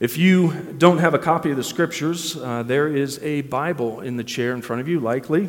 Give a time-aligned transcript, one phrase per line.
[0.00, 4.16] If you don't have a copy of the scriptures, uh, there is a Bible in
[4.16, 5.48] the chair in front of you, likely.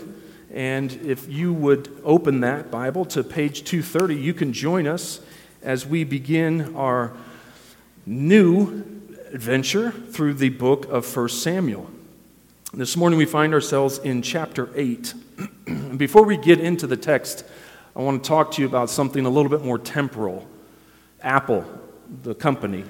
[0.53, 5.19] And if you would open that Bible to page 230, you can join us
[5.63, 7.11] as we begin our
[8.05, 8.83] new
[9.33, 11.89] adventure through the book of 1 Samuel.
[12.71, 15.15] This morning we find ourselves in chapter 8.
[15.97, 17.45] Before we get into the text,
[17.95, 20.47] I want to talk to you about something a little bit more temporal.
[21.21, 21.65] Apple,
[22.21, 22.83] the company,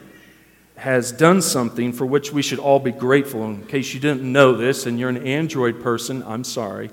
[0.77, 3.45] has done something for which we should all be grateful.
[3.45, 6.89] In case you didn't know this and you're an Android person, I'm sorry.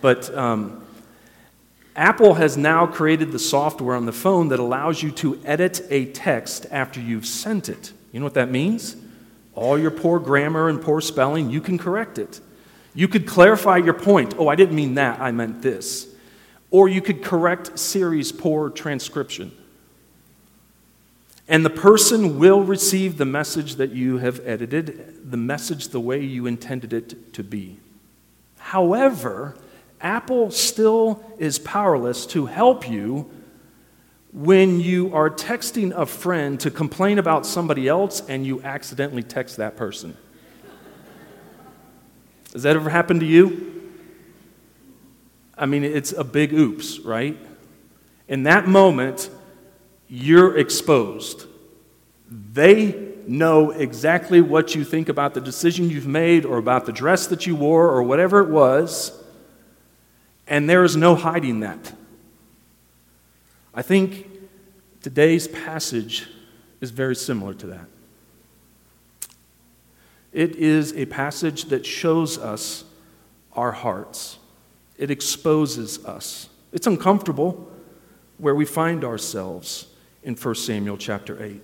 [0.00, 0.84] But um,
[1.96, 6.06] Apple has now created the software on the phone that allows you to edit a
[6.06, 7.92] text after you've sent it.
[8.12, 8.96] You know what that means?
[9.54, 12.40] All your poor grammar and poor spelling, you can correct it.
[12.94, 14.34] You could clarify your point.
[14.38, 16.08] Oh, I didn't mean that, I meant this.
[16.70, 19.52] Or you could correct Siri's poor transcription.
[21.46, 26.22] And the person will receive the message that you have edited, the message the way
[26.22, 27.78] you intended it to be.
[28.58, 29.56] However,
[30.00, 33.30] Apple still is powerless to help you
[34.32, 39.58] when you are texting a friend to complain about somebody else and you accidentally text
[39.58, 40.16] that person.
[42.52, 43.92] Has that ever happened to you?
[45.56, 47.36] I mean, it's a big oops, right?
[48.28, 49.30] In that moment,
[50.08, 51.46] you're exposed.
[52.30, 57.26] They know exactly what you think about the decision you've made or about the dress
[57.28, 59.12] that you wore or whatever it was,
[60.46, 61.92] and there is no hiding that.
[63.74, 64.28] I think
[65.02, 66.28] today's passage
[66.80, 67.86] is very similar to that.
[70.32, 72.84] It is a passage that shows us
[73.52, 74.38] our hearts,
[74.98, 76.48] it exposes us.
[76.72, 77.70] It's uncomfortable
[78.38, 79.86] where we find ourselves
[80.24, 81.62] in 1 Samuel chapter 8.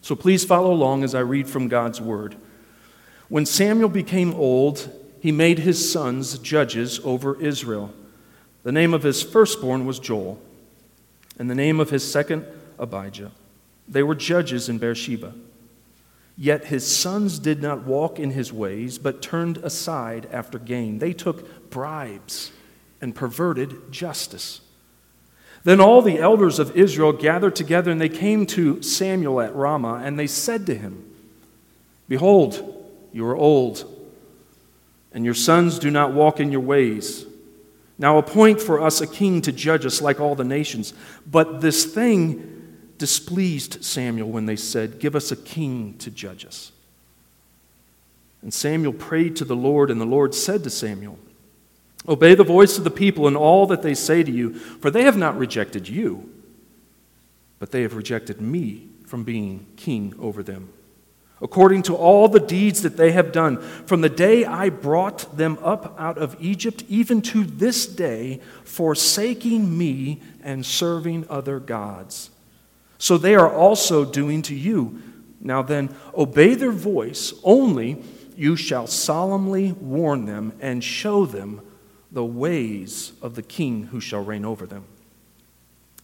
[0.00, 2.36] So please follow along as I read from God's word.
[3.28, 7.92] When Samuel became old, he made his sons judges over Israel.
[8.62, 10.40] The name of his firstborn was Joel,
[11.38, 12.46] and the name of his second,
[12.78, 13.32] Abijah.
[13.88, 15.34] They were judges in Beersheba.
[16.36, 20.98] Yet his sons did not walk in his ways, but turned aside after gain.
[20.98, 22.52] They took bribes
[23.00, 24.60] and perverted justice.
[25.64, 30.02] Then all the elders of Israel gathered together, and they came to Samuel at Ramah,
[30.04, 31.08] and they said to him,
[32.08, 33.84] Behold, you are old,
[35.12, 37.26] and your sons do not walk in your ways.
[37.98, 40.94] Now appoint for us a king to judge us like all the nations.
[41.30, 46.72] But this thing displeased Samuel when they said, Give us a king to judge us.
[48.42, 51.18] And Samuel prayed to the Lord, and the Lord said to Samuel,
[52.08, 55.04] Obey the voice of the people in all that they say to you, for they
[55.04, 56.28] have not rejected you,
[57.58, 60.72] but they have rejected me from being king over them.
[61.40, 65.58] According to all the deeds that they have done, from the day I brought them
[65.60, 72.30] up out of Egypt, even to this day, forsaking me and serving other gods.
[72.98, 75.02] So they are also doing to you.
[75.40, 78.02] Now then, obey their voice, only
[78.36, 81.60] you shall solemnly warn them and show them
[82.12, 84.84] the ways of the king who shall reign over them.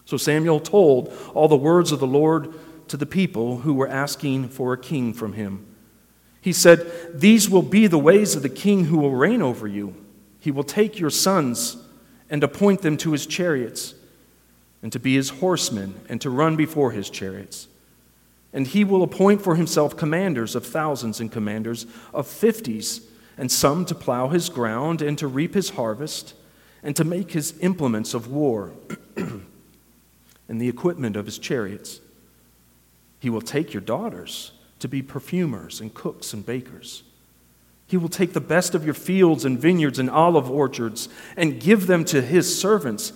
[0.07, 2.55] So Samuel told all the words of the Lord
[2.89, 5.67] to the people who were asking for a king from him.
[6.41, 9.95] He said, These will be the ways of the king who will reign over you.
[10.41, 11.77] He will take your sons
[12.31, 13.95] and appoint them to his chariots,
[14.83, 17.69] and to be his horsemen, and to run before his chariots.
[18.53, 23.03] And he will appoint for himself commanders of thousands and commanders of fifties
[23.39, 26.35] and some to plow his ground and to reap his harvest,
[26.83, 28.73] and to make his implements of war
[29.17, 32.01] and the equipment of his chariots.
[33.21, 37.03] He will take your daughters to be perfumers and cooks and bakers.
[37.87, 41.87] He will take the best of your fields and vineyards and olive orchards and give
[41.87, 43.13] them to his servants.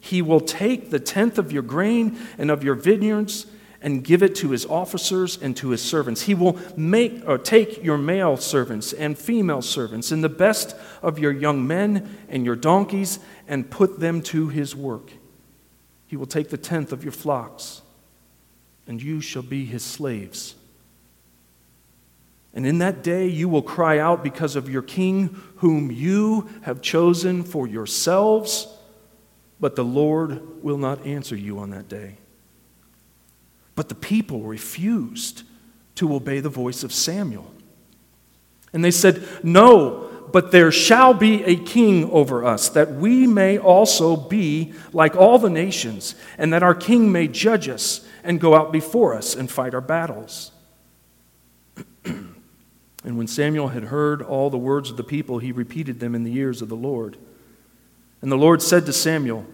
[0.00, 3.46] He will take the tenth of your grain and of your vineyards
[3.82, 6.22] and give it to his officers and to his servants.
[6.22, 11.18] He will make or take your male servants and female servants and the best of
[11.18, 13.18] your young men and your donkeys
[13.48, 15.10] and put them to his work.
[16.06, 17.82] He will take the tenth of your flocks,
[18.86, 20.54] and you shall be his slaves.
[22.54, 26.82] And in that day you will cry out because of your king, whom you have
[26.82, 28.68] chosen for yourselves,
[29.58, 32.18] but the Lord will not answer you on that day.
[33.74, 35.42] But the people refused
[35.96, 37.50] to obey the voice of Samuel.
[38.72, 43.58] And they said, No, but there shall be a king over us, that we may
[43.58, 48.54] also be like all the nations, and that our king may judge us and go
[48.54, 50.50] out before us and fight our battles.
[53.04, 56.22] And when Samuel had heard all the words of the people, he repeated them in
[56.22, 57.16] the ears of the Lord.
[58.20, 59.44] And the Lord said to Samuel,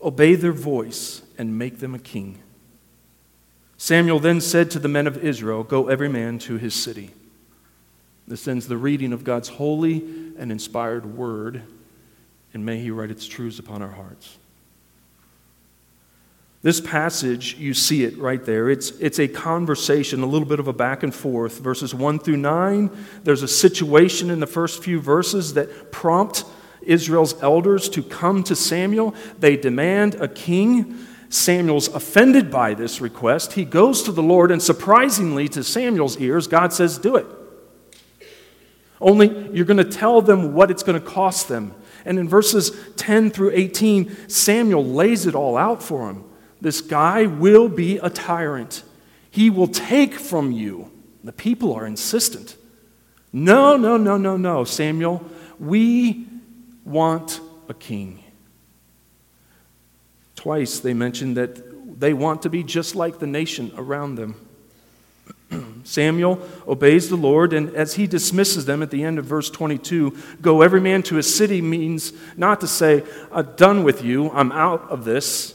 [0.00, 2.40] Obey their voice and make them a king.
[3.82, 7.10] Samuel then said to the men of Israel, Go every man to his city.
[8.28, 9.96] This ends the reading of God's holy
[10.38, 11.64] and inspired word,
[12.54, 14.38] and may he write its truths upon our hearts.
[16.62, 18.70] This passage, you see it right there.
[18.70, 21.58] It's, it's a conversation, a little bit of a back and forth.
[21.58, 22.88] Verses 1 through 9,
[23.24, 26.44] there's a situation in the first few verses that prompt
[26.82, 29.16] Israel's elders to come to Samuel.
[29.40, 31.08] They demand a king.
[31.32, 33.54] Samuel's offended by this request.
[33.54, 37.26] He goes to the Lord, and surprisingly to Samuel's ears, God says, Do it.
[39.00, 41.74] Only you're going to tell them what it's going to cost them.
[42.04, 46.24] And in verses 10 through 18, Samuel lays it all out for him.
[46.60, 48.82] This guy will be a tyrant.
[49.30, 50.90] He will take from you.
[51.24, 52.56] The people are insistent.
[53.32, 55.24] No, no, no, no, no, Samuel.
[55.58, 56.26] We
[56.84, 58.21] want a king.
[60.42, 64.34] Twice they mentioned that they want to be just like the nation around them.
[65.84, 70.18] Samuel obeys the Lord, and as he dismisses them at the end of verse 22,
[70.40, 74.50] go every man to his city means not to say, I'm done with you, I'm
[74.50, 75.54] out of this.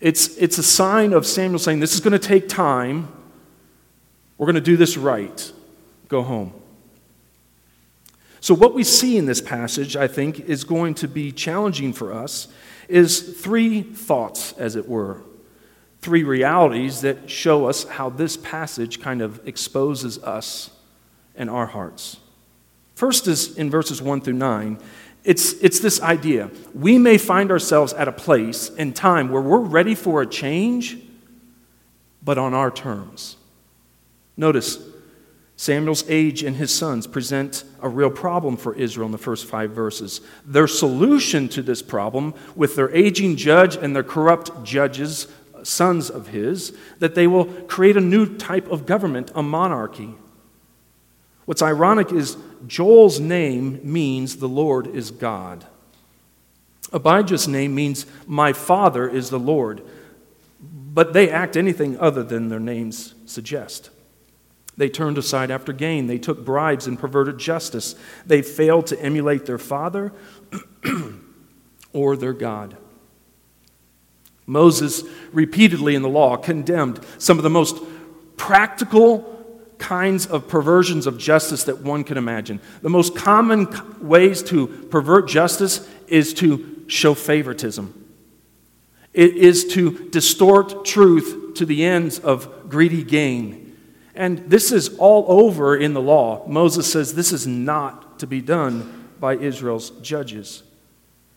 [0.00, 3.08] It's, it's a sign of Samuel saying, This is going to take time.
[4.38, 5.52] We're going to do this right.
[6.08, 6.54] Go home.
[8.40, 12.14] So, what we see in this passage, I think, is going to be challenging for
[12.14, 12.48] us
[12.90, 15.22] is three thoughts, as it were,
[16.00, 20.70] three realities that show us how this passage kind of exposes us
[21.34, 22.18] and our hearts.
[22.94, 24.78] First is in verses 1 through 9.
[25.24, 26.50] It's, it's this idea.
[26.74, 30.98] We may find ourselves at a place in time where we're ready for a change,
[32.22, 33.36] but on our terms.
[34.36, 34.78] Notice,
[35.60, 39.72] Samuel's age and his sons present a real problem for Israel in the first five
[39.72, 40.22] verses.
[40.46, 45.26] Their solution to this problem, with their aging judge and their corrupt judges,
[45.62, 50.14] sons of his, that they will create a new type of government, a monarchy.
[51.44, 55.66] What's ironic is Joel's name means the Lord is God.
[56.90, 59.82] Abijah's name means my father is the Lord,
[60.58, 63.90] but they act anything other than their names suggest.
[64.80, 66.06] They turned aside after gain.
[66.06, 67.94] They took bribes and perverted justice.
[68.24, 70.10] They failed to emulate their father
[71.92, 72.78] or their God.
[74.46, 77.76] Moses repeatedly in the law condemned some of the most
[78.38, 79.44] practical
[79.76, 82.58] kinds of perversions of justice that one can imagine.
[82.80, 83.68] The most common
[84.00, 87.92] ways to pervert justice is to show favoritism.
[89.12, 93.69] It is to distort truth to the ends of greedy gain.
[94.14, 96.46] And this is all over in the law.
[96.46, 100.62] Moses says this is not to be done by Israel's judges.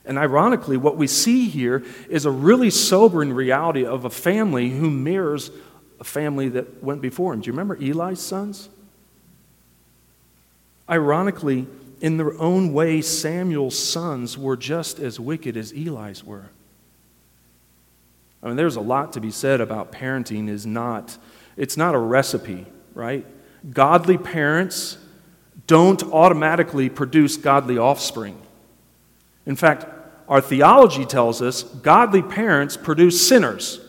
[0.05, 4.89] And ironically, what we see here is a really sobering reality of a family who
[4.89, 5.51] mirrors
[5.99, 7.41] a family that went before him.
[7.41, 8.69] Do you remember Eli's sons?
[10.89, 11.67] Ironically,
[12.01, 16.49] in their own way, Samuel's sons were just as wicked as Eli's were.
[18.41, 21.17] I mean, there's a lot to be said about parenting is not
[21.57, 23.25] it's not a recipe, right?
[23.69, 24.97] Godly parents
[25.67, 28.39] don't automatically produce godly offspring.
[29.45, 29.85] In fact,
[30.27, 33.79] our theology tells us godly parents produce sinners.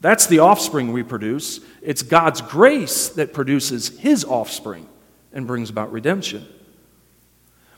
[0.00, 1.60] That's the offspring we produce.
[1.82, 4.88] It's God's grace that produces his offspring
[5.32, 6.46] and brings about redemption.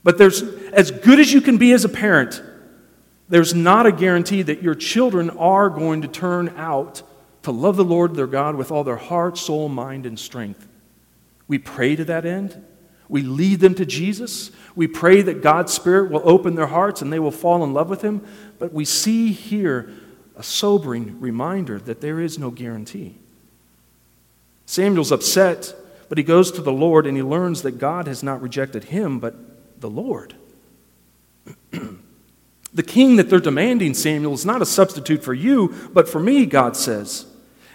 [0.03, 2.43] But there's as good as you can be as a parent,
[3.29, 7.03] there's not a guarantee that your children are going to turn out
[7.49, 10.69] to love the Lord their God with all their heart, soul, mind, and strength.
[11.47, 12.63] We pray to that end.
[13.09, 14.51] We lead them to Jesus.
[14.77, 17.89] We pray that God's Spirit will open their hearts and they will fall in love
[17.89, 18.23] with Him.
[18.59, 19.91] But we see here
[20.37, 23.17] a sobering reminder that there is no guarantee.
[24.67, 25.75] Samuel's upset,
[26.11, 29.21] but he goes to the Lord and he learns that God has not rejected him,
[29.21, 29.35] but
[29.81, 30.35] the Lord.
[32.75, 36.45] the king that they're demanding, Samuel, is not a substitute for you, but for me,
[36.45, 37.25] God says.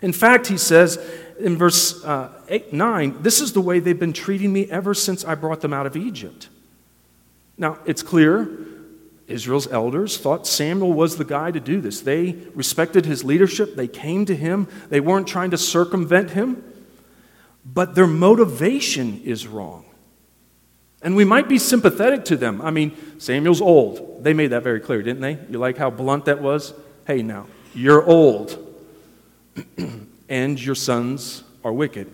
[0.03, 0.99] In fact, he says
[1.39, 5.23] in verse uh, eight, 9, this is the way they've been treating me ever since
[5.23, 6.49] I brought them out of Egypt.
[7.57, 8.49] Now, it's clear
[9.27, 12.01] Israel's elders thought Samuel was the guy to do this.
[12.01, 16.61] They respected his leadership, they came to him, they weren't trying to circumvent him,
[17.63, 19.85] but their motivation is wrong.
[21.01, 22.61] And we might be sympathetic to them.
[22.61, 24.21] I mean, Samuel's old.
[24.23, 25.39] They made that very clear, didn't they?
[25.49, 26.73] You like how blunt that was?
[27.07, 28.72] Hey, now, you're old.
[30.29, 32.11] and your sons are wicked.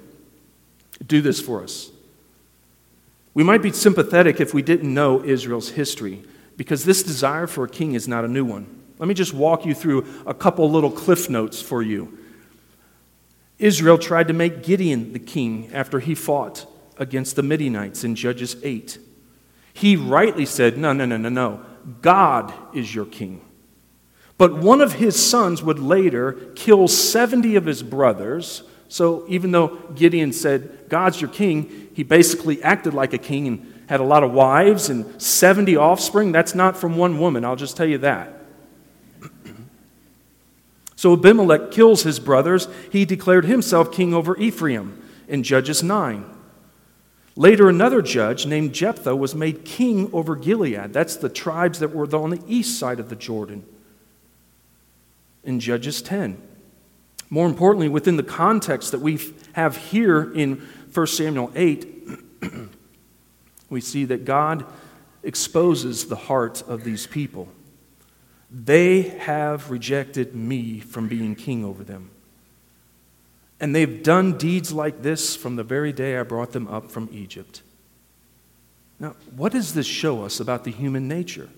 [1.06, 1.90] do this for us.
[3.34, 6.24] We might be sympathetic if we didn't know Israel's history,
[6.58, 8.68] because this desire for a king is not a new one.
[8.98, 12.18] Let me just walk you through a couple little cliff notes for you.
[13.58, 16.66] Israel tried to make Gideon the king after he fought
[16.98, 19.00] against the Midianites in Judges 8.
[19.74, 21.66] He rightly said, No, no, no, no, no.
[22.02, 23.42] God is your king.
[24.40, 28.64] But one of his sons would later kill 70 of his brothers.
[28.88, 33.84] So even though Gideon said, God's your king, he basically acted like a king and
[33.90, 36.32] had a lot of wives and 70 offspring.
[36.32, 38.34] That's not from one woman, I'll just tell you that.
[40.96, 42.70] so Abimelech kills his brothers.
[42.94, 46.24] He declared himself king over Ephraim in Judges 9.
[47.36, 50.94] Later, another judge named Jephthah was made king over Gilead.
[50.94, 53.66] That's the tribes that were on the east side of the Jordan
[55.44, 56.42] in Judges 10.
[57.30, 59.20] More importantly, within the context that we
[59.54, 62.10] have here in 1 Samuel 8,
[63.70, 64.66] we see that God
[65.24, 67.48] exposes the heart of these people.
[68.50, 72.10] They have rejected me from being king over them.
[73.60, 77.10] And they've done deeds like this from the very day I brought them up from
[77.12, 77.62] Egypt.
[79.00, 81.50] Now, what does this show us about the human nature?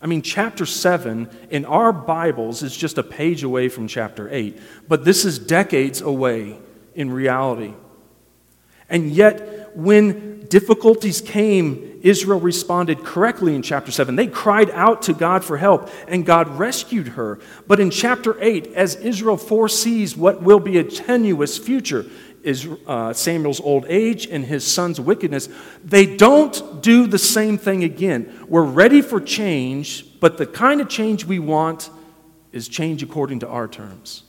[0.00, 4.60] I mean, chapter 7 in our Bibles is just a page away from chapter 8,
[4.86, 6.58] but this is decades away
[6.94, 7.74] in reality.
[8.88, 14.16] And yet, when difficulties came, Israel responded correctly in chapter 7.
[14.16, 17.38] They cried out to God for help, and God rescued her.
[17.66, 22.06] But in chapter 8, as Israel foresees what will be a tenuous future,
[22.48, 25.50] is uh, Samuel's old age and his son's wickedness,
[25.84, 28.46] they don't do the same thing again.
[28.48, 31.90] We're ready for change, but the kind of change we want
[32.50, 34.22] is change according to our terms.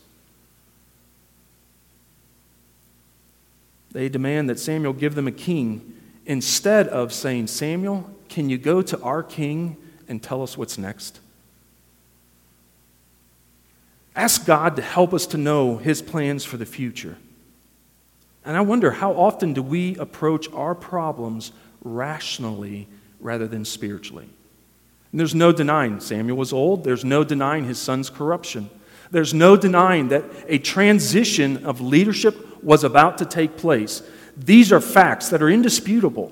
[3.91, 5.95] They demand that Samuel give them a king
[6.25, 9.77] instead of saying, Samuel, can you go to our king
[10.09, 11.21] and tell us what's next?
[14.13, 17.15] Ask God to help us to know his plans for the future.
[18.49, 21.51] And I wonder how often do we approach our problems
[21.83, 22.87] rationally
[23.19, 24.27] rather than spiritually?
[25.11, 28.71] And there's no denying Samuel was old, there's no denying his son's corruption.
[29.11, 34.01] There's no denying that a transition of leadership was about to take place.
[34.35, 36.31] These are facts that are indisputable.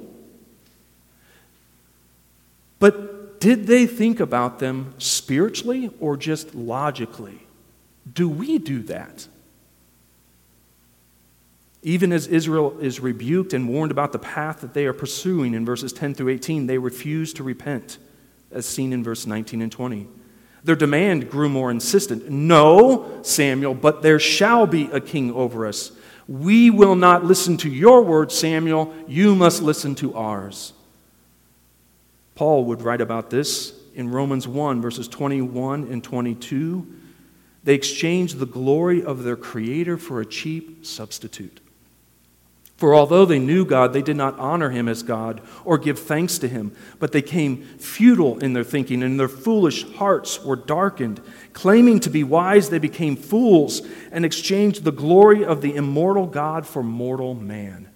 [2.80, 7.42] But did they think about them spiritually or just logically?
[8.12, 9.28] Do we do that?
[11.88, 15.66] Even as Israel is rebuked and warned about the path that they are pursuing in
[15.66, 17.98] verses 10 through 18, they refuse to repent,
[18.52, 20.06] as seen in verse 19 and 20.
[20.66, 22.30] Their demand grew more insistent.
[22.30, 25.94] No, Samuel, but there shall be a king over us.
[26.28, 28.94] We will not listen to your word, Samuel.
[29.08, 30.74] You must listen to ours.
[32.36, 36.86] Paul would write about this in Romans 1, verses 21 and 22.
[37.64, 41.62] They exchanged the glory of their Creator for a cheap substitute.
[42.78, 46.38] For although they knew God, they did not honor him as God or give thanks
[46.38, 51.20] to him, but they came futile in their thinking, and their foolish hearts were darkened.
[51.54, 53.82] Claiming to be wise, they became fools
[54.12, 57.90] and exchanged the glory of the immortal God for mortal man.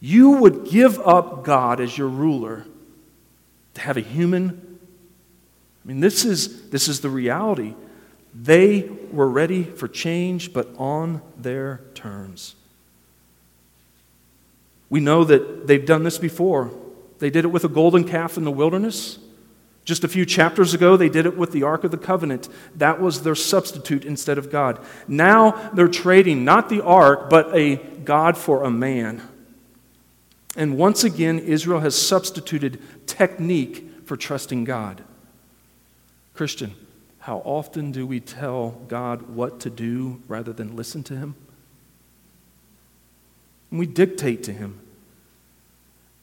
[0.00, 2.64] You would give up God as your ruler
[3.74, 4.78] to have a human.
[5.84, 7.74] I mean, this is, this is the reality.
[8.34, 12.54] They were ready for change, but on their terms.
[14.90, 16.70] We know that they've done this before.
[17.18, 19.18] They did it with a golden calf in the wilderness.
[19.84, 22.48] Just a few chapters ago, they did it with the Ark of the Covenant.
[22.76, 24.78] That was their substitute instead of God.
[25.06, 29.22] Now they're trading not the Ark, but a God for a man.
[30.56, 35.02] And once again, Israel has substituted technique for trusting God.
[36.34, 36.74] Christian,
[37.20, 41.34] how often do we tell God what to do rather than listen to Him?
[43.70, 44.80] And we dictate to him.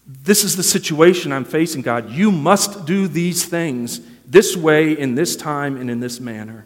[0.08, 2.12] This is the situation I'm facing, God.
[2.12, 6.66] You must do these things this way, in this time, and in this manner.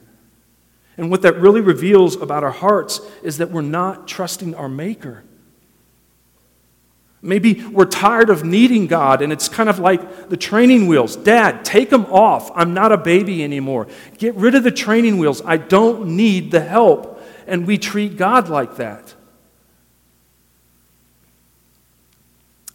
[0.97, 5.23] And what that really reveals about our hearts is that we're not trusting our Maker.
[7.21, 11.17] Maybe we're tired of needing God, and it's kind of like the training wheels.
[11.17, 12.49] Dad, take them off.
[12.55, 13.87] I'm not a baby anymore.
[14.17, 15.41] Get rid of the training wheels.
[15.45, 17.21] I don't need the help.
[17.45, 19.15] And we treat God like that.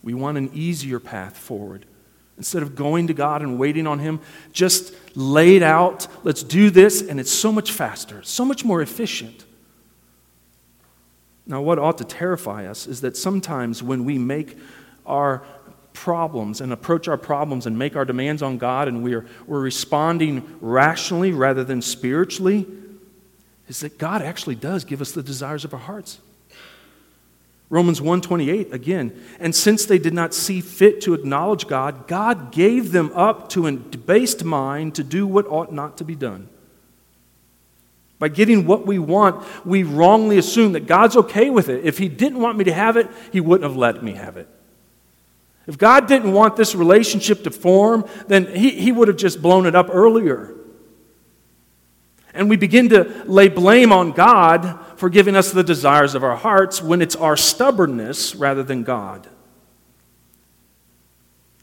[0.05, 1.87] We want an easier path forward.
[2.37, 4.21] Instead of going to God and waiting on Him,
[4.53, 6.07] just lay it out.
[6.25, 9.45] Let's do this, and it's so much faster, so much more efficient.
[11.47, 14.59] Now, what ought to terrify us is that sometimes when we make
[15.07, 15.43] our
[15.95, 19.61] problems and approach our problems and make our demands on God and we are, we're
[19.61, 22.67] responding rationally rather than spiritually,
[23.69, 26.19] is that God actually does give us the desires of our hearts.
[27.75, 32.93] Romans 1:28 again, and since they did not see fit to acknowledge God, God gave
[32.93, 36.49] them up to a debased mind to do what ought not to be done.
[38.21, 41.85] By getting what we want, we wrongly assume that God's okay with it.
[41.85, 44.47] If He didn't want me to have it, He wouldn't have let me have it.
[45.67, 49.67] If God didn't want this relationship to form, then He, he would have just blown
[49.67, 50.55] it up earlier.
[52.35, 56.37] And we begin to lay blame on God for giving us the desires of our
[56.37, 59.29] hearts when it's our stubbornness rather than God.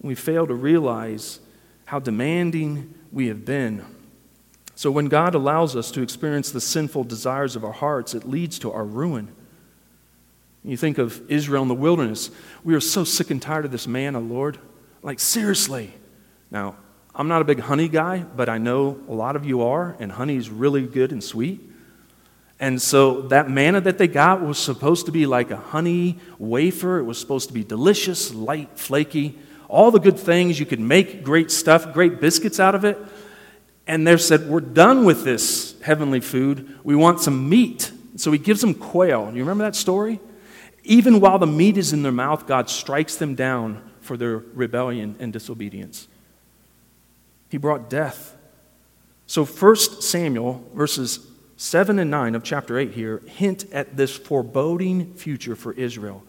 [0.02, 1.40] We fail to realize
[1.86, 3.86] how demanding we have been
[4.82, 8.58] so when God allows us to experience the sinful desires of our hearts, it leads
[8.58, 9.32] to our ruin.
[10.64, 12.32] You think of Israel in the wilderness.
[12.64, 14.58] We are so sick and tired of this manna, Lord.
[15.04, 15.94] Like, seriously.
[16.50, 16.78] Now,
[17.14, 20.12] I'm not a big honey guy, but I know a lot of you are, and
[20.12, 21.70] honey is really good and sweet.
[22.60, 27.00] And so that manna that they got was supposed to be like a honey wafer.
[27.00, 29.38] It was supposed to be delicious, light, flaky,
[29.68, 30.60] all the good things.
[30.60, 32.98] You could make great stuff, great biscuits out of it
[33.88, 36.80] and they said, We're done with this heavenly food.
[36.84, 37.92] We want some meat.
[38.16, 39.32] So he gives them quail.
[39.34, 40.20] You remember that story?
[40.84, 45.16] Even while the meat is in their mouth, God strikes them down for their rebellion
[45.20, 46.08] and disobedience.
[47.52, 48.38] He brought death.
[49.28, 51.28] So 1 Samuel, verses
[51.58, 56.24] 7 and 9 of chapter 8 here, hint at this foreboding future for Israel.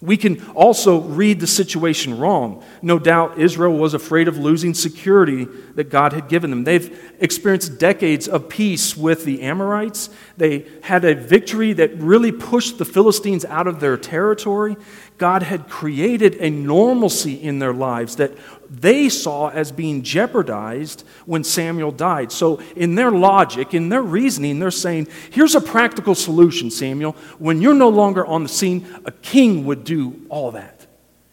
[0.00, 2.64] We can also read the situation wrong.
[2.82, 5.44] No doubt Israel was afraid of losing security
[5.76, 6.64] that God had given them.
[6.64, 10.10] They've experienced decades of peace with the Amorites.
[10.36, 14.76] They had a victory that really pushed the Philistines out of their territory.
[15.18, 18.32] God had created a normalcy in their lives that
[18.68, 22.32] they saw as being jeopardized when Samuel died.
[22.32, 27.12] So, in their logic, in their reasoning, they're saying, here's a practical solution, Samuel.
[27.38, 30.86] When you're no longer on the scene, a king would do all that.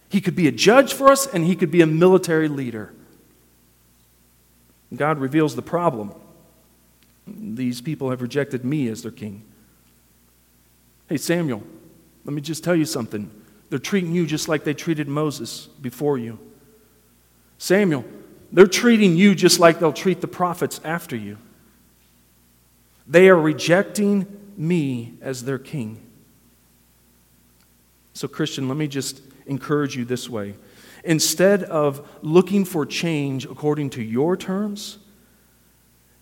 [0.10, 2.94] He could be a judge for us, and he could be a military leader.
[4.96, 6.14] God reveals the problem.
[7.28, 9.44] These people have rejected me as their king.
[11.08, 11.64] Hey, Samuel,
[12.26, 13.32] let me just tell you something.
[13.70, 16.40] They're treating you just like they treated Moses before you.
[17.58, 18.06] Samuel,
[18.52, 21.38] they're treating you just like they'll treat the prophets after you.
[23.08, 24.28] They are rejecting
[24.58, 26.02] me as their king.
[28.14, 30.56] So, Christian, let me just encourage you this way.
[31.04, 34.98] Instead of looking for change according to your terms,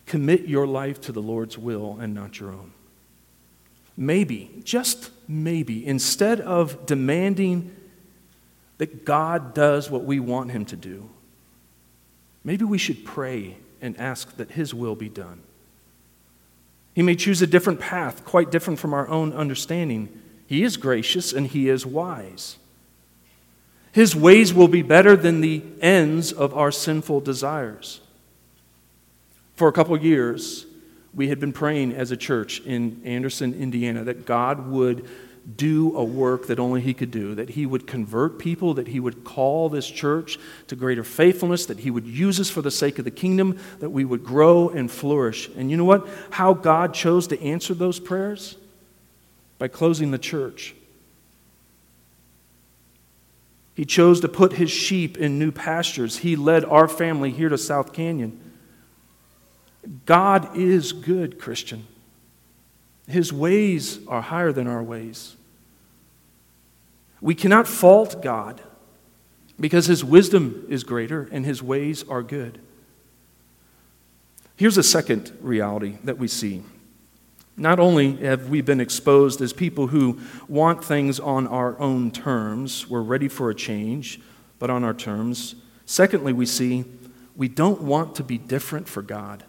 [0.06, 2.74] commit your life to the Lord's will and not your own.
[3.98, 7.76] Maybe, just maybe, instead of demanding
[8.78, 11.10] that God does what we want Him to do,
[12.44, 15.42] maybe we should pray and ask that His will be done.
[16.94, 20.22] He may choose a different path, quite different from our own understanding.
[20.48, 22.58] He is gracious and He is wise.
[23.92, 28.00] His ways will be better than the ends of our sinful desires.
[29.56, 30.68] For a couple years,
[31.18, 35.04] we had been praying as a church in Anderson, Indiana, that God would
[35.56, 39.00] do a work that only He could do, that He would convert people, that He
[39.00, 43.00] would call this church to greater faithfulness, that He would use us for the sake
[43.00, 45.50] of the kingdom, that we would grow and flourish.
[45.58, 46.08] And you know what?
[46.30, 48.56] How God chose to answer those prayers?
[49.58, 50.76] By closing the church.
[53.74, 56.18] He chose to put His sheep in new pastures.
[56.18, 58.47] He led our family here to South Canyon.
[60.06, 61.88] God is good, Christian.
[63.08, 65.36] His ways are higher than our ways.
[67.22, 68.62] We cannot fault God
[69.60, 72.60] because His wisdom is greater and His ways are good.
[74.56, 76.64] Here's a second reality that we see.
[77.56, 82.88] Not only have we been exposed as people who want things on our own terms,
[82.88, 84.20] we're ready for a change,
[84.60, 85.56] but on our terms.
[85.86, 86.86] Secondly, we see
[87.36, 89.44] we don't want to be different for God.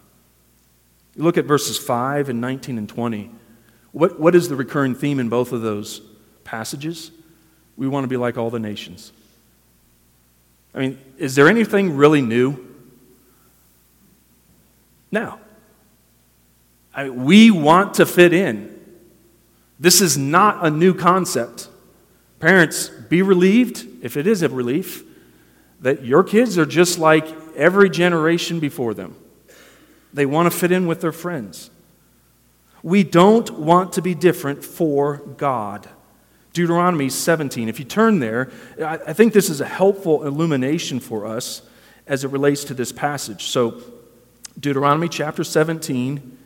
[1.18, 3.28] You look at verses 5 and 19 and 20.
[3.90, 6.00] What, what is the recurring theme in both of those
[6.44, 7.10] passages?
[7.76, 9.10] We want to be like all the nations.
[10.72, 12.64] I mean, is there anything really new?
[15.10, 15.40] No.
[16.94, 18.78] I mean, we want to fit in.
[19.80, 21.68] This is not a new concept.
[22.38, 25.02] Parents, be relieved, if it is a relief,
[25.80, 27.26] that your kids are just like
[27.56, 29.16] every generation before them.
[30.18, 31.70] They want to fit in with their friends.
[32.82, 35.88] We don't want to be different for God.
[36.52, 37.68] Deuteronomy 17.
[37.68, 38.50] If you turn there,
[38.84, 41.62] I think this is a helpful illumination for us
[42.08, 43.44] as it relates to this passage.
[43.44, 43.80] So,
[44.58, 46.36] Deuteronomy chapter 17,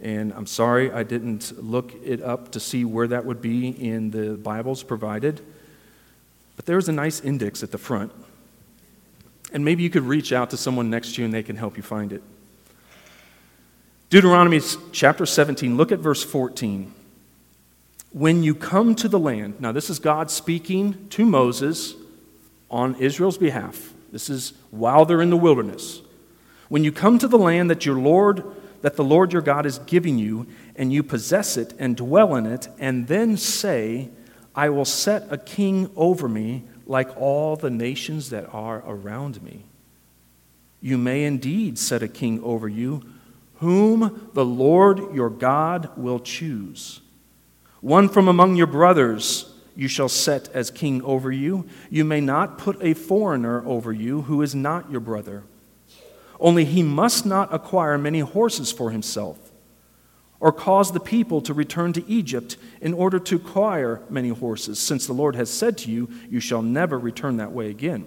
[0.00, 4.12] and I'm sorry I didn't look it up to see where that would be in
[4.12, 5.40] the Bibles provided,
[6.54, 8.12] but there's a nice index at the front.
[9.52, 11.76] And maybe you could reach out to someone next to you and they can help
[11.76, 12.22] you find it.
[14.08, 14.60] Deuteronomy
[14.92, 16.92] chapter 17, look at verse 14.
[18.12, 21.94] When you come to the land, now this is God speaking to Moses
[22.70, 23.92] on Israel's behalf.
[24.12, 26.00] This is while they're in the wilderness.
[26.68, 28.44] When you come to the land that your Lord
[28.82, 32.46] that the Lord your God is giving you, and you possess it and dwell in
[32.46, 34.10] it, and then say,
[34.54, 39.64] I will set a king over me like all the nations that are around me.
[40.80, 43.02] You may indeed set a king over you,
[43.58, 47.00] whom the Lord your God will choose.
[47.80, 51.68] One from among your brothers you shall set as king over you.
[51.90, 55.44] You may not put a foreigner over you who is not your brother.
[56.40, 59.52] Only he must not acquire many horses for himself,
[60.40, 65.06] or cause the people to return to Egypt in order to acquire many horses, since
[65.06, 68.06] the Lord has said to you, You shall never return that way again.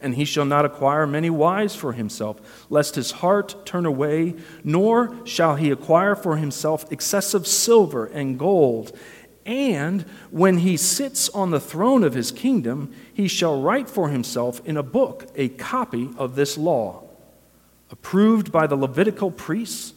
[0.00, 5.16] And he shall not acquire many wives for himself, lest his heart turn away, nor
[5.24, 8.96] shall he acquire for himself excessive silver and gold
[9.46, 14.60] and when he sits on the throne of his kingdom, he shall write for himself
[14.66, 17.04] in a book a copy of this law,
[17.88, 19.94] approved by the Levitical priests,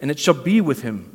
[0.00, 1.10] and it shall be with him.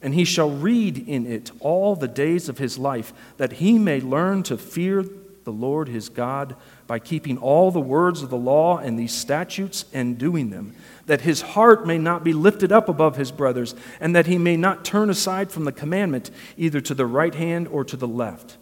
[0.00, 4.00] And he shall read in it all the days of his life, that he may
[4.00, 5.04] learn to fear
[5.44, 6.56] the Lord his God
[6.92, 10.76] by keeping all the words of the law and these statutes and doing them
[11.06, 14.58] that his heart may not be lifted up above his brothers, and that he may
[14.58, 18.58] not turn aside from the commandment either to the right hand or to the left,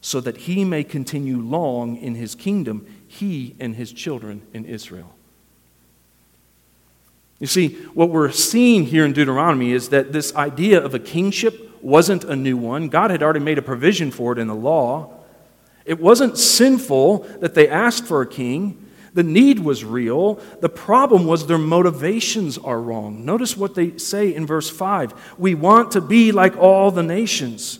[0.00, 5.14] so that he may continue long in his kingdom, he and his children in Israel.
[7.38, 11.82] You see, what we're seeing here in Deuteronomy is that this idea of a kingship
[11.82, 12.88] wasn't a new one.
[12.88, 15.12] God had already made a provision for it in the law.
[15.86, 18.82] It wasn't sinful that they asked for a king.
[19.14, 20.34] The need was real.
[20.60, 23.24] The problem was their motivations are wrong.
[23.24, 27.78] Notice what they say in verse 5 We want to be like all the nations.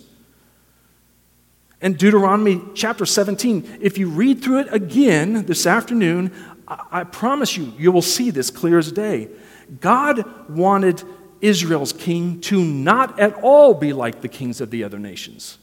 [1.79, 6.31] And Deuteronomy chapter 17, if you read through it again this afternoon,
[6.67, 9.29] I, promise you, you will see this clear as day.
[9.79, 11.03] God wanted
[11.39, 15.59] Israel's king to not at all be like the kings of the other nations.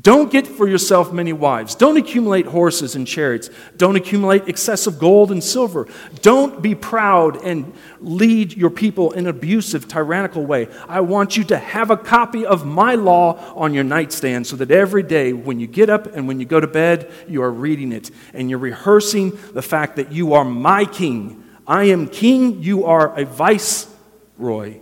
[0.00, 1.76] Don't get for yourself many wives.
[1.76, 3.48] Don't accumulate horses and chariots.
[3.76, 5.86] Don't accumulate excessive gold and silver.
[6.20, 10.66] Don't be proud and lead your people in an abusive, tyrannical way.
[10.88, 14.72] I want you to have a copy of my law on your nightstand so that
[14.72, 17.92] every day when you get up and when you go to bed, you are reading
[17.92, 21.44] it and you're rehearsing the fact that you are my king.
[21.68, 24.80] I am king, you are a viceroy.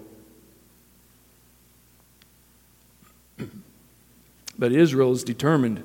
[4.62, 5.82] But Israel is determined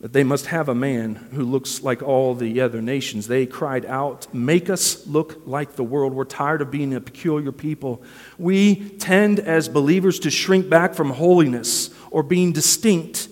[0.00, 3.26] that they must have a man who looks like all the other nations.
[3.26, 6.14] They cried out, Make us look like the world.
[6.14, 8.04] We're tired of being a peculiar people.
[8.38, 13.28] We tend, as believers, to shrink back from holiness or being distinct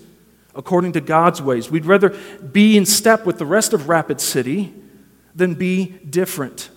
[0.53, 1.71] according to God's ways.
[1.71, 4.73] We'd rather be in step with the rest of Rapid City
[5.33, 6.69] than be different.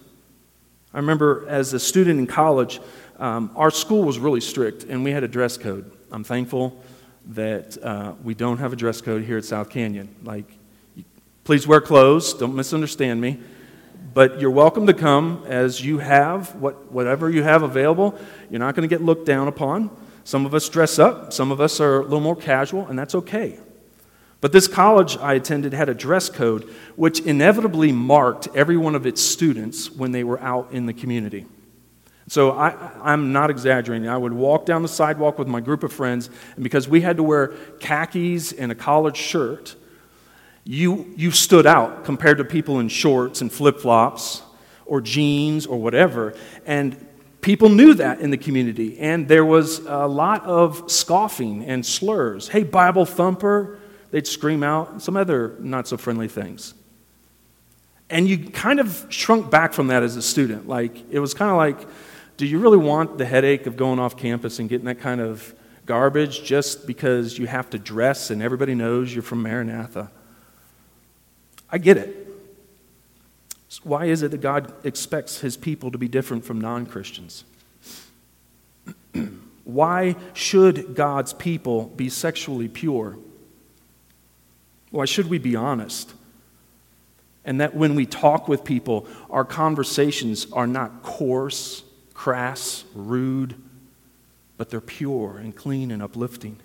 [0.94, 2.80] I remember as a student in college,
[3.18, 5.90] um, our school was really strict and we had a dress code.
[6.12, 6.80] I'm thankful
[7.26, 10.14] that uh, we don't have a dress code here at South Canyon.
[10.22, 10.46] Like,
[11.44, 13.40] please wear clothes, don't misunderstand me.
[14.14, 18.18] But you're welcome to come as you have, what, whatever you have available.
[18.50, 19.90] You're not going to get looked down upon.
[20.24, 23.14] Some of us dress up, some of us are a little more casual, and that's
[23.14, 23.58] okay.
[24.42, 26.64] But this college I attended had a dress code
[26.96, 31.46] which inevitably marked every one of its students when they were out in the community.
[32.28, 34.08] So I, am not exaggerating.
[34.08, 37.16] I would walk down the sidewalk with my group of friends, and because we had
[37.16, 37.48] to wear
[37.80, 39.74] khakis and a collared shirt,
[40.64, 44.42] you, you stood out compared to people in shorts and flip flops
[44.86, 46.34] or jeans or whatever.
[46.64, 47.04] And
[47.40, 52.48] people knew that in the community, and there was a lot of scoffing and slurs.
[52.48, 53.78] Hey, Bible thumper,
[54.12, 56.74] they'd scream out, some other not so friendly things.
[58.08, 60.68] And you kind of shrunk back from that as a student.
[60.68, 61.88] Like, it was kind of like,
[62.42, 65.54] do you really want the headache of going off campus and getting that kind of
[65.86, 70.10] garbage just because you have to dress and everybody knows you're from Maranatha?
[71.70, 72.26] I get it.
[73.68, 77.44] So why is it that God expects his people to be different from non Christians?
[79.62, 83.18] Why should God's people be sexually pure?
[84.90, 86.12] Why should we be honest?
[87.44, 91.84] And that when we talk with people, our conversations are not coarse,
[92.22, 93.52] crass, rude,
[94.56, 96.56] but they're pure and clean and uplifting.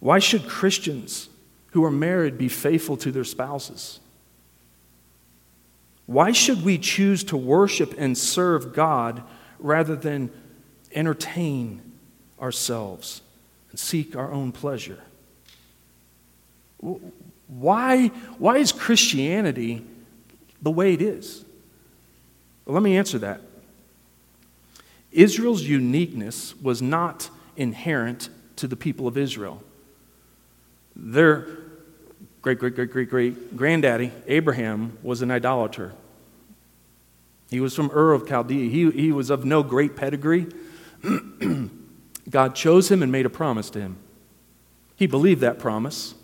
[0.00, 1.30] Why should Christians
[1.70, 4.00] who are married be faithful to their spouses?
[6.04, 9.22] Why should we choose to worship and serve God
[9.58, 10.30] rather than
[10.92, 11.80] entertain
[12.38, 13.22] ourselves
[13.70, 15.02] and seek our own pleasure?
[17.46, 19.86] Why, why is Christianity
[20.60, 21.46] the way it is?
[22.64, 23.40] Well, let me answer that.
[25.12, 29.62] Israel's uniqueness was not inherent to the people of Israel.
[30.94, 31.46] Their
[32.42, 35.92] great, great, great, great, great granddaddy, Abraham, was an idolater.
[37.50, 38.70] He was from Ur of Chaldea.
[38.70, 40.46] He, he was of no great pedigree.
[42.30, 43.96] God chose him and made a promise to him.
[44.94, 46.14] He believed that promise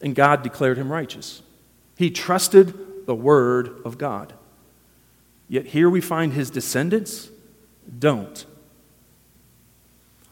[0.00, 1.42] and God declared him righteous.
[1.96, 4.34] He trusted the word of God.
[5.48, 7.30] Yet here we find his descendants
[7.98, 8.44] don't.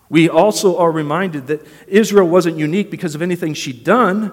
[0.09, 4.33] We also are reminded that Israel wasn't unique because of anything she'd done,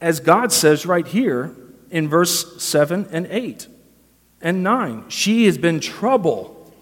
[0.00, 1.54] as God says right here
[1.90, 3.68] in verse 7 and 8
[4.40, 5.04] and 9.
[5.08, 6.74] She has been trouble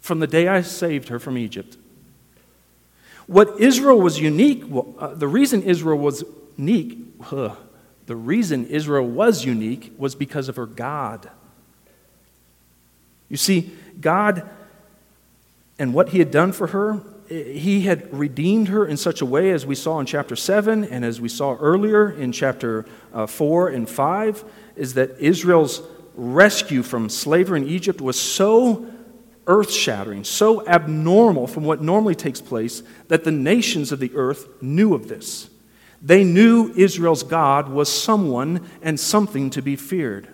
[0.00, 1.76] from the day I saved her from Egypt.
[3.26, 4.64] What Israel was unique,
[4.98, 6.24] uh, the reason Israel was
[6.56, 7.54] unique, huh,
[8.06, 11.30] the reason Israel was unique was because of her God.
[13.30, 14.46] You see, God
[15.78, 19.50] and what He had done for her, He had redeemed her in such a way
[19.52, 23.68] as we saw in chapter 7 and as we saw earlier in chapter uh, 4
[23.68, 24.44] and 5,
[24.76, 25.80] is that Israel's
[26.14, 28.86] rescue from slavery in Egypt was so
[29.46, 34.48] earth shattering, so abnormal from what normally takes place that the nations of the earth
[34.60, 35.48] knew of this.
[36.02, 40.28] They knew Israel's God was someone and something to be feared.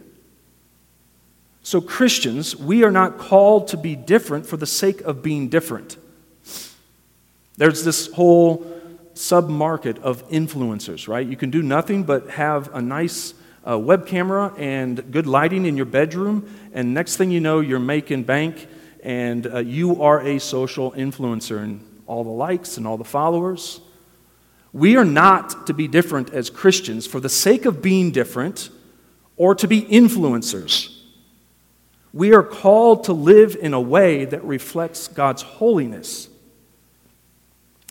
[1.67, 5.97] So, Christians, we are not called to be different for the sake of being different.
[7.57, 8.65] There's this whole
[9.15, 11.27] sub-market of influencers, right?
[11.27, 13.35] You can do nothing but have a nice
[13.69, 17.81] uh, web camera and good lighting in your bedroom, and next thing you know, you're
[17.81, 18.69] making bank
[19.03, 23.81] and uh, you are a social influencer and all the likes and all the followers.
[24.73, 28.71] We are not to be different as Christians for the sake of being different
[29.37, 30.96] or to be influencers.
[32.17, 36.31] We are called to live in a way that reflects God's holiness.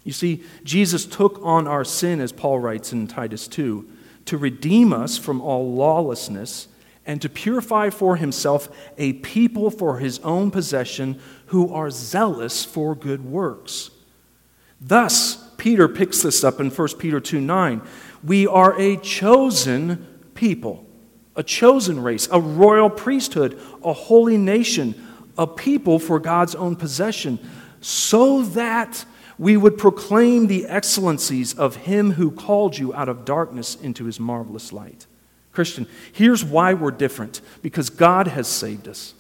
[0.04, 3.88] You see, Jesus took on our sin, as Paul writes in Titus 2,
[4.26, 6.68] to redeem us from all lawlessness
[7.06, 12.96] and to purify for himself a people for his own possession who are zealous for
[12.96, 13.92] good works.
[14.82, 17.80] Thus, Peter picks this up in 1 Peter 2 9.
[18.24, 20.85] We are a chosen people,
[21.36, 24.96] a chosen race, a royal priesthood, a holy nation,
[25.38, 27.40] a people for God's own possession,
[27.82, 29.06] so that
[29.38, 34.20] we would proclaim the excellencies of Him who called you out of darkness into His
[34.20, 35.06] marvelous light.
[35.52, 39.14] Christian, here's why we're different because God has saved us.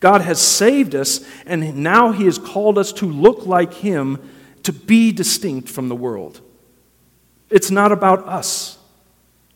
[0.00, 4.18] God has saved us, and now He has called us to look like Him
[4.62, 6.40] to be distinct from the world.
[7.50, 8.77] It's not about us.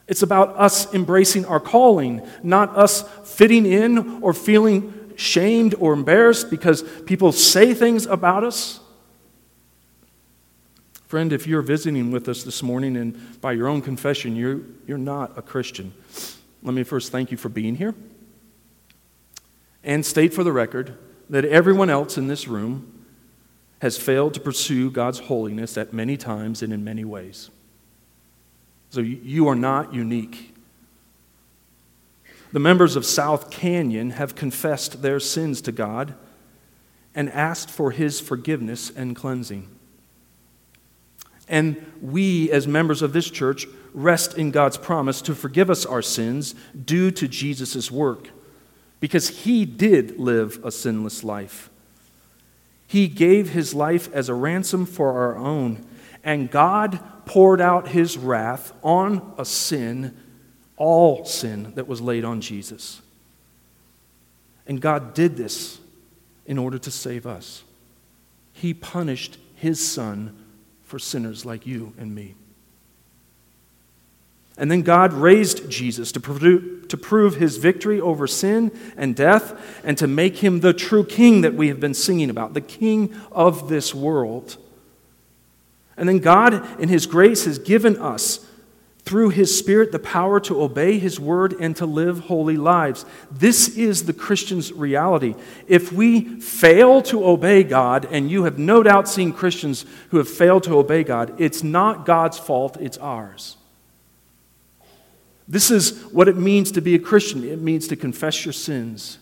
[0.09, 6.51] It's about us embracing our calling, not us fitting in or feeling shamed or embarrassed
[6.51, 8.81] because people say things about us.
[11.07, 14.99] Friend, if you're visiting with us this morning and by your own confession you're, you're
[14.99, 15.93] not a Christian,
[16.63, 17.95] let me first thank you for being here
[19.85, 20.97] and state for the record
[21.29, 23.05] that everyone else in this room
[23.81, 27.51] has failed to pursue God's holiness at many times and in many ways.
[28.93, 30.55] So you are not unique.
[32.53, 36.13] The members of South Canyon have confessed their sins to God
[37.15, 39.67] and asked for his forgiveness and cleansing.
[41.49, 46.03] And we, as members of this church, rest in God's promise to forgive us our
[46.03, 48.29] sins due to Jesus' work,
[49.01, 51.71] because he did live a sinless life.
[52.87, 55.83] He gave his life as a ransom for our own,
[56.25, 60.17] and God poured out his wrath on a sin,
[60.77, 63.03] all sin that was laid on Jesus.
[64.67, 65.81] And God did this
[66.47, 67.65] in order to save us.
[68.53, 70.37] He punished his son
[70.83, 72.35] for sinners like you and me.
[74.59, 79.81] And then God raised Jesus to, prove, to prove his victory over sin and death
[79.83, 83.15] and to make him the true king that we have been singing about, the king
[83.33, 84.59] of this world.
[85.97, 88.47] And then God, in his grace, has given us
[89.05, 93.05] through his Spirit the power to obey his word and to live holy lives.
[93.31, 95.35] This is the Christian's reality.
[95.67, 100.29] If we fail to obey God, and you have no doubt seen Christians who have
[100.29, 103.57] failed to obey God, it's not God's fault, it's ours.
[105.49, 109.19] This is what it means to be a Christian it means to confess your sins.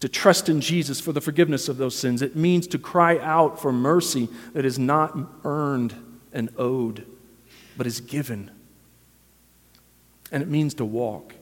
[0.00, 2.22] To trust in Jesus for the forgiveness of those sins.
[2.22, 5.94] It means to cry out for mercy that is not earned
[6.32, 7.04] and owed,
[7.76, 8.50] but is given.
[10.30, 11.34] And it means to walk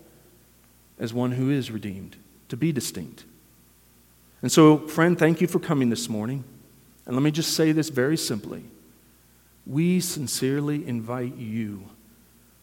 [0.99, 2.17] as one who is redeemed,
[2.49, 3.25] to be distinct.
[4.43, 6.45] And so, friend, thank you for coming this morning.
[7.05, 8.65] And let me just say this very simply.
[9.67, 11.85] We sincerely invite you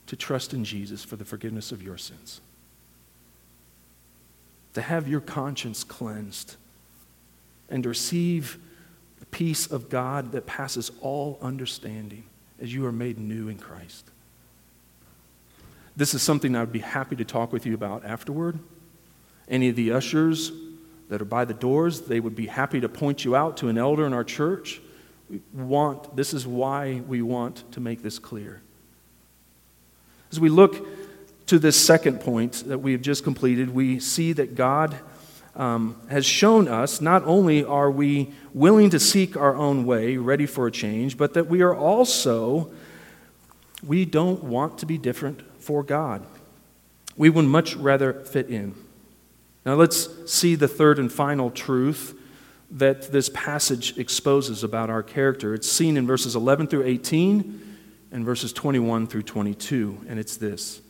[0.07, 2.41] to trust in Jesus for the forgiveness of your sins,
[4.73, 6.55] to have your conscience cleansed,
[7.69, 8.59] and to receive
[9.19, 12.23] the peace of God that passes all understanding
[12.61, 14.05] as you are made new in Christ.
[15.95, 18.59] This is something I would be happy to talk with you about afterward.
[19.47, 20.51] Any of the ushers
[21.09, 23.77] that are by the doors, they would be happy to point you out to an
[23.77, 24.81] elder in our church.
[25.29, 28.61] We want, this is why we want to make this clear.
[30.31, 30.87] As we look
[31.47, 34.97] to this second point that we have just completed, we see that God
[35.55, 40.45] um, has shown us not only are we willing to seek our own way, ready
[40.45, 42.71] for a change, but that we are also,
[43.85, 46.25] we don't want to be different for God.
[47.15, 48.75] We would much rather fit in.
[49.65, 52.19] Now let's see the third and final truth
[52.71, 55.53] that this passage exposes about our character.
[55.53, 57.77] It's seen in verses 11 through 18
[58.11, 60.82] and verses 21 through 22, and it's this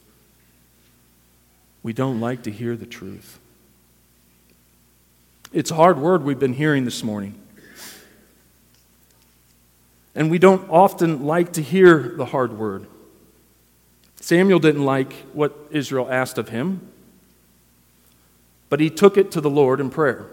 [1.83, 3.39] We don't like to hear the truth.
[5.51, 7.39] It's a hard word we've been hearing this morning.
[10.15, 12.87] And we don't often like to hear the hard word.
[14.15, 16.89] Samuel didn't like what Israel asked of him,
[18.69, 20.27] but he took it to the Lord in prayer.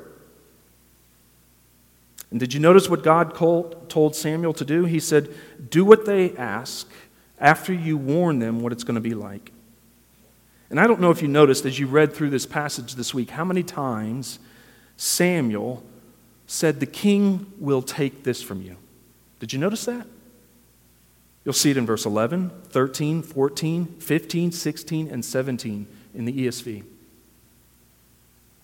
[2.30, 4.84] And did you notice what God told Samuel to do?
[4.84, 5.34] He said,
[5.68, 6.88] Do what they ask
[7.38, 9.50] after you warn them what it's going to be like.
[10.70, 13.30] And I don't know if you noticed as you read through this passage this week
[13.30, 14.38] how many times
[14.96, 15.82] Samuel
[16.46, 18.76] said, The king will take this from you.
[19.40, 20.06] Did you notice that?
[21.44, 26.84] You'll see it in verse 11, 13, 14, 15, 16, and 17 in the ESV.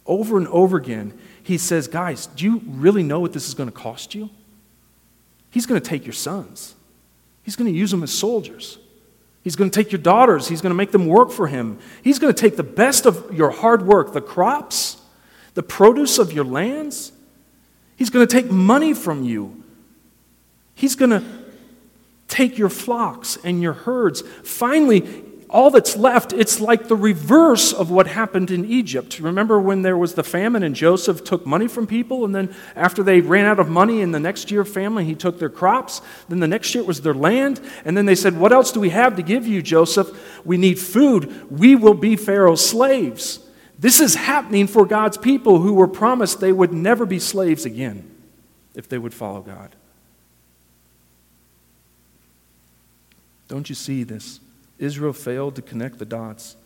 [0.04, 3.68] Over and over again, he says, Guys, do you really know what this is going
[3.68, 4.30] to cost you?
[5.50, 6.74] He's going to take your sons,
[7.42, 8.78] he's going to use them as soldiers.
[9.46, 10.48] He's going to take your daughters.
[10.48, 11.78] He's going to make them work for him.
[12.02, 15.00] He's going to take the best of your hard work, the crops,
[15.54, 17.12] the produce of your lands.
[17.94, 19.62] He's going to take money from you.
[20.74, 21.22] He's going to
[22.26, 24.24] take your flocks and your herds.
[24.42, 25.02] Finally,
[25.48, 29.20] all that's left, it's like the reverse of what happened in Egypt.
[29.20, 33.02] Remember when there was the famine and Joseph took money from people, and then after
[33.02, 36.02] they ran out of money in the next year family, he took their crops.
[36.28, 38.80] Then the next year it was their land, and then they said, What else do
[38.80, 40.44] we have to give you, Joseph?
[40.44, 41.50] We need food.
[41.50, 43.38] We will be Pharaoh's slaves.
[43.78, 48.10] This is happening for God's people who were promised they would never be slaves again
[48.74, 49.76] if they would follow God.
[53.48, 54.40] Don't you see this?
[54.78, 56.56] Israel failed to connect the dots.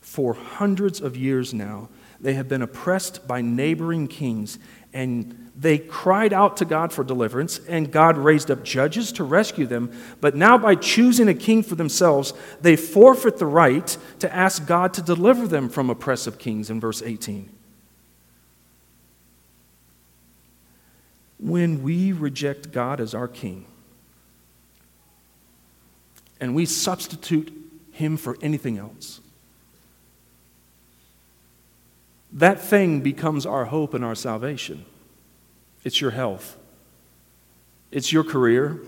[0.00, 1.88] For hundreds of years now,
[2.20, 4.58] they have been oppressed by neighboring kings,
[4.92, 9.66] and they cried out to God for deliverance, and God raised up judges to rescue
[9.66, 9.92] them.
[10.20, 14.94] But now, by choosing a king for themselves, they forfeit the right to ask God
[14.94, 17.50] to deliver them from oppressive kings, in verse 18.
[21.38, 23.66] When we reject God as our king,
[26.40, 27.52] and we substitute
[27.92, 29.20] him for anything else.
[32.32, 34.84] That thing becomes our hope and our salvation.
[35.84, 36.56] It's your health,
[37.90, 38.78] it's your career,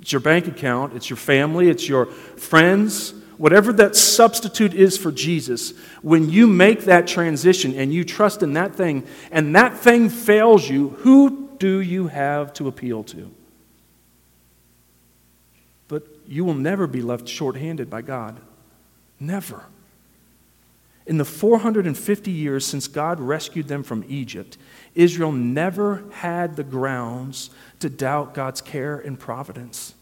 [0.00, 3.14] it's your bank account, it's your family, it's your friends.
[3.36, 5.72] Whatever that substitute is for Jesus,
[6.02, 10.68] when you make that transition and you trust in that thing, and that thing fails
[10.68, 13.30] you, who do you have to appeal to?
[16.30, 18.38] You will never be left short-handed by God.
[19.18, 19.64] Never.
[21.04, 24.56] In the 450 years since God rescued them from Egypt,
[24.94, 27.50] Israel never had the grounds
[27.80, 29.94] to doubt God's care and providence.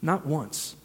[0.00, 0.76] Not once.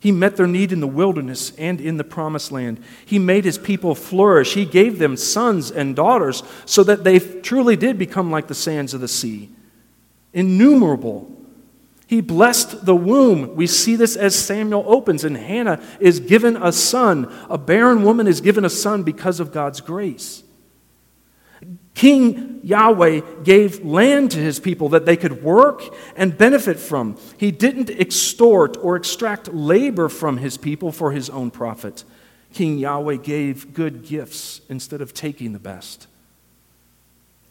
[0.00, 2.82] He met their need in the wilderness and in the promised land.
[3.04, 4.54] He made his people flourish.
[4.54, 8.92] He gave them sons and daughters so that they truly did become like the sands
[8.92, 9.50] of the sea.
[10.32, 11.30] Innumerable.
[12.06, 13.56] He blessed the womb.
[13.56, 17.32] We see this as Samuel opens, and Hannah is given a son.
[17.50, 20.44] A barren woman is given a son because of God's grace.
[21.94, 25.82] King Yahweh gave land to his people that they could work
[26.14, 27.16] and benefit from.
[27.38, 32.04] He didn't extort or extract labor from his people for his own profit.
[32.52, 36.06] King Yahweh gave good gifts instead of taking the best.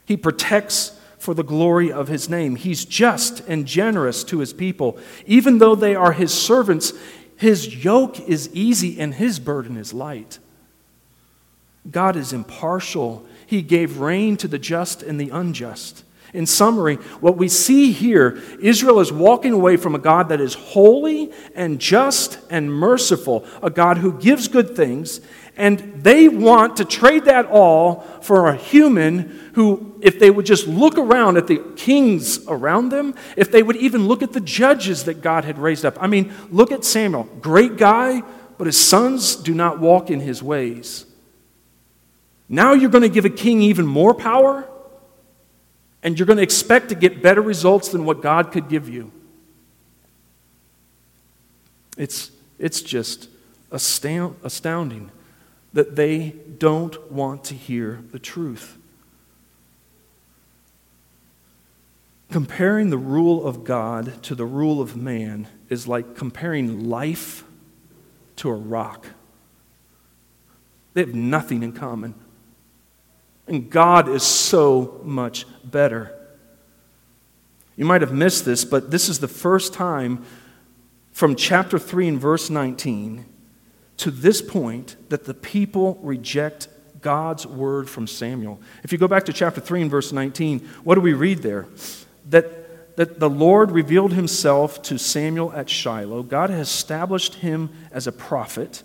[0.06, 2.56] He protects for the glory of his name.
[2.56, 5.00] He's just and generous to his people.
[5.26, 6.94] Even though they are his servants,
[7.36, 10.38] his yoke is easy and his burden is light.
[11.90, 16.04] God is impartial he gave rain to the just and the unjust.
[16.34, 20.54] In summary, what we see here, Israel is walking away from a God that is
[20.54, 25.22] holy and just and merciful, a God who gives good things,
[25.56, 30.68] and they want to trade that all for a human who, if they would just
[30.68, 35.06] look around at the kings around them, if they would even look at the judges
[35.06, 35.98] that God had raised up.
[36.00, 38.22] I mean, look at Samuel, great guy,
[38.60, 41.08] but his sons do not walk in his ways.
[42.48, 44.70] Now you're going to give a king even more power,
[46.04, 49.12] and you're going to expect to get better results than what God could give you.
[51.98, 52.30] It's,
[52.60, 53.28] it's just
[53.72, 55.10] astounding
[55.74, 58.78] that they don't want to hear the truth.
[62.36, 67.46] Comparing the rule of God to the rule of man is like comparing life
[68.36, 69.08] to a rock.
[70.94, 72.14] They have nothing in common.
[73.48, 76.14] And God is so much better.
[77.78, 80.26] You might have missed this, but this is the first time
[81.14, 83.26] from chapter 3 and verse 19
[83.96, 86.68] to this point that the people reject
[87.00, 88.60] God's word from Samuel.
[88.84, 91.68] If you go back to chapter 3 and verse 19, what do we read there?
[92.30, 96.24] That, that the Lord revealed himself to Samuel at Shiloh.
[96.24, 98.84] God has established him as a prophet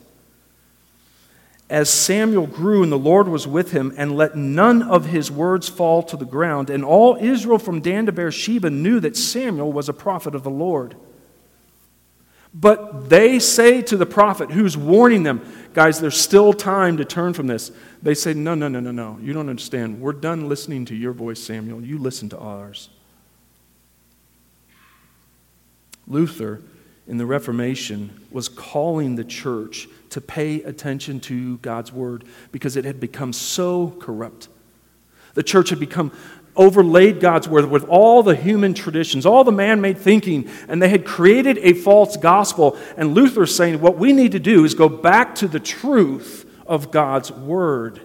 [1.71, 5.69] as Samuel grew and the Lord was with him, and let none of his words
[5.69, 6.69] fall to the ground.
[6.69, 10.51] And all Israel from Dan to Beersheba knew that Samuel was a prophet of the
[10.51, 10.97] Lord.
[12.53, 15.41] But they say to the prophet who's warning them,
[15.73, 17.71] guys, there's still time to turn from this.
[18.03, 19.19] They say, no, no, no, no, no.
[19.23, 20.01] You don't understand.
[20.01, 21.81] We're done listening to your voice, Samuel.
[21.85, 22.91] You listen to ours.
[26.07, 26.61] Luther,
[27.07, 32.85] in the Reformation, was calling the church to pay attention to God's word because it
[32.85, 34.49] had become so corrupt.
[35.35, 36.13] The church had become
[36.57, 40.89] overlaid God's word with all the human traditions, all the man made thinking, and they
[40.89, 42.79] had created a false gospel.
[42.97, 46.91] And Luther's saying what we need to do is go back to the truth of
[46.91, 48.01] God's word.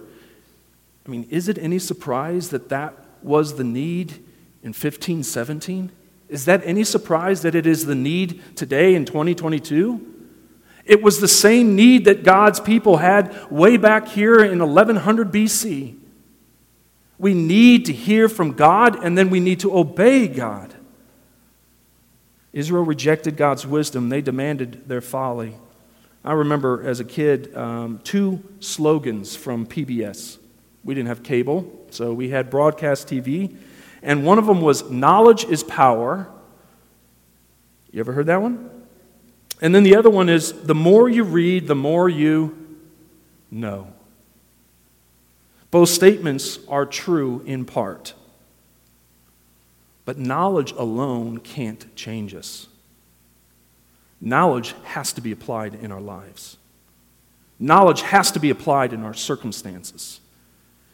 [1.06, 4.12] I mean, is it any surprise that that was the need
[4.62, 5.90] in 1517?
[6.28, 10.14] Is that any surprise that it is the need today in 2022?
[10.84, 15.96] It was the same need that God's people had way back here in 1100 BC.
[17.18, 20.74] We need to hear from God and then we need to obey God.
[22.52, 25.54] Israel rejected God's wisdom, they demanded their folly.
[26.24, 30.38] I remember as a kid um, two slogans from PBS.
[30.82, 33.56] We didn't have cable, so we had broadcast TV.
[34.02, 36.28] And one of them was Knowledge is power.
[37.90, 38.70] You ever heard that one?
[39.60, 42.56] And then the other one is the more you read, the more you
[43.50, 43.92] know.
[45.70, 48.14] Both statements are true in part.
[50.04, 52.68] But knowledge alone can't change us.
[54.20, 56.56] Knowledge has to be applied in our lives.
[57.58, 60.20] Knowledge has to be applied in our circumstances.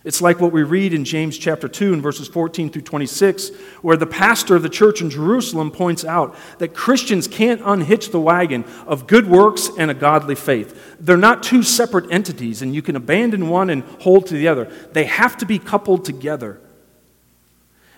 [0.04, 3.50] It's like what we read in James chapter 2 and verses 14 through 26,
[3.82, 8.20] where the pastor of the church in Jerusalem points out that Christians can't unhitch the
[8.20, 10.96] wagon of good works and a godly faith.
[10.98, 14.64] They're not two separate entities, and you can abandon one and hold to the other.
[14.92, 16.60] They have to be coupled together.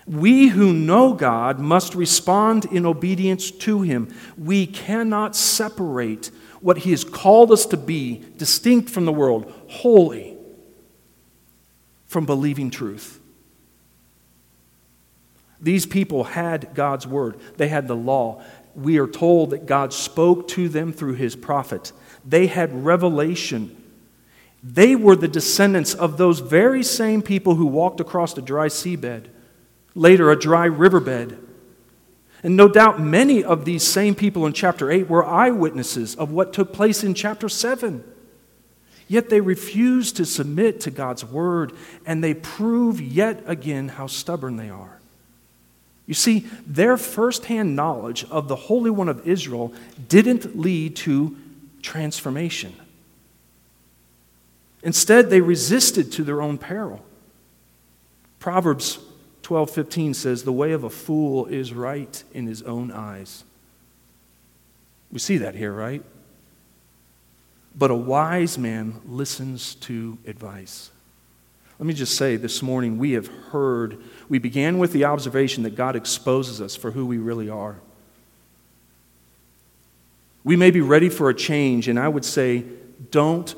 [0.05, 4.13] We who know God must respond in obedience to Him.
[4.37, 6.29] We cannot separate
[6.61, 10.34] what He has called us to be, distinct from the world, holy
[12.15, 13.19] from believing truth.
[15.59, 18.41] These people had God's word, they had the law.
[18.73, 21.91] We are told that God spoke to them through his prophet.
[22.23, 23.75] They had revelation.
[24.63, 29.25] They were the descendants of those very same people who walked across a dry seabed,
[29.93, 31.37] later, a dry riverbed.
[32.43, 36.53] And no doubt many of these same people in chapter 8 were eyewitnesses of what
[36.53, 38.05] took place in chapter 7.
[39.07, 41.73] Yet they refuse to submit to God's word,
[42.05, 44.99] and they prove yet again how stubborn they are.
[46.07, 49.73] You see, their firsthand knowledge of the Holy One of Israel
[50.07, 51.35] didn't lead to
[51.81, 52.73] transformation.
[54.83, 57.03] Instead, they resisted to their own peril.
[58.39, 58.99] Proverbs
[59.41, 63.43] 12:15 says, "The way of a fool is right in his own eyes."
[65.11, 66.03] We see that here, right?
[67.77, 70.91] But a wise man listens to advice.
[71.77, 75.75] Let me just say this morning we have heard, we began with the observation that
[75.75, 77.75] God exposes us for who we really are.
[80.45, 82.63] We may be ready for a change, and I would say,
[83.11, 83.53] don't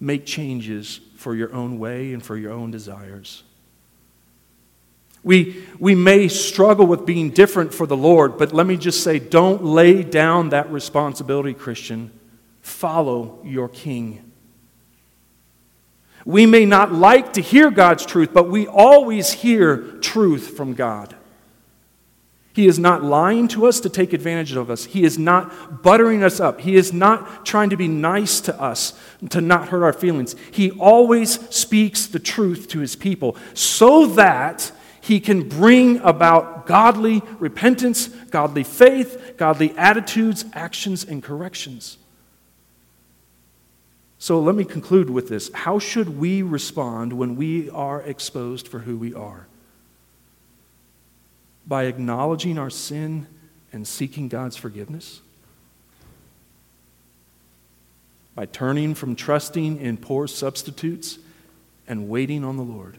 [0.00, 3.44] make changes for your own way and for your own desires.
[5.22, 9.18] We, we may struggle with being different for the Lord, but let me just say
[9.18, 12.10] don't lay down that responsibility, Christian.
[12.64, 14.32] Follow your King.
[16.24, 21.14] We may not like to hear God's truth, but we always hear truth from God.
[22.54, 24.86] He is not lying to us to take advantage of us.
[24.86, 26.62] He is not buttering us up.
[26.62, 28.98] He is not trying to be nice to us
[29.28, 30.34] to not hurt our feelings.
[30.50, 37.20] He always speaks the truth to his people so that he can bring about godly
[37.38, 41.98] repentance, godly faith, godly attitudes, actions, and corrections.
[44.24, 45.52] So let me conclude with this.
[45.52, 49.46] How should we respond when we are exposed for who we are?
[51.66, 53.26] By acknowledging our sin
[53.70, 55.20] and seeking God's forgiveness?
[58.34, 61.18] By turning from trusting in poor substitutes
[61.86, 62.96] and waiting on the Lord?